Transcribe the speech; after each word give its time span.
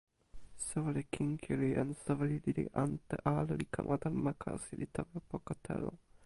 soweli 0.61 1.03
Kinkili 1.11 1.69
en 1.81 1.93
soweli 1.99 2.39
lili 2.45 2.65
ante 2.85 3.21
ale 3.33 3.59
li 3.61 3.67
kama 3.75 3.95
tan 4.03 4.15
ma 4.23 4.33
kasi, 4.43 4.71
li 4.81 4.87
tawa 4.95 5.17
poka 5.31 5.53
telo. 5.65 5.91